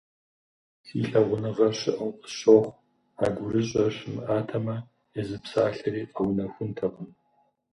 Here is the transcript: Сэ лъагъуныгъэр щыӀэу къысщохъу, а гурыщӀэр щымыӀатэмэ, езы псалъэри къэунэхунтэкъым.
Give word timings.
Сэ 0.85 0.95
лъагъуныгъэр 1.07 1.73
щыӀэу 1.79 2.11
къысщохъу, 2.21 2.75
а 3.23 3.25
гурыщӀэр 3.35 3.89
щымыӀатэмэ, 3.95 4.75
езы 5.19 5.37
псалъэри 5.43 6.03
къэунэхунтэкъым. 6.15 7.09